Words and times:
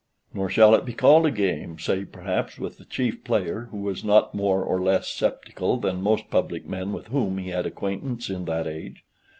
Nor 0.33 0.49
shall 0.49 0.73
it 0.73 0.83
be 0.83 0.93
called 0.93 1.27
a 1.27 1.29
game, 1.29 1.77
save 1.77 2.11
perhaps 2.11 2.57
with 2.57 2.79
the 2.79 2.85
chief 2.85 3.23
player, 3.23 3.67
who 3.69 3.77
was 3.81 4.03
not 4.03 4.33
more 4.33 4.63
or 4.63 4.81
less 4.81 5.07
sceptical 5.09 5.77
than 5.77 6.01
most 6.01 6.31
public 6.31 6.65
men 6.65 6.91
with 6.91 7.09
whom 7.09 7.37
he 7.37 7.49
had 7.51 7.67
acquaintance 7.67 8.27
in 8.27 8.45
that 8.45 8.65
age. 8.65 9.03